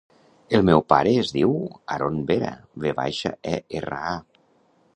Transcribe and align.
El 0.59 0.63
meu 0.69 0.79
pare 0.93 1.11
es 1.23 1.33
diu 1.35 1.53
Aron 1.97 2.17
Vera: 2.31 2.49
ve 2.85 2.95
baixa, 3.01 3.35
e, 3.53 3.55
erra, 3.83 4.01
a. 4.15 4.19